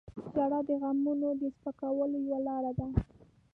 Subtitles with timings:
[0.33, 2.87] •ژړا د غمونو د سپکولو یوه لاره ده.